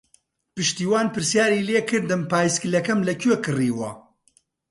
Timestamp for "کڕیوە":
3.45-3.91